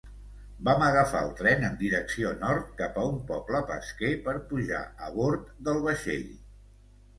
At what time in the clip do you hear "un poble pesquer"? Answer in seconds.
3.11-4.11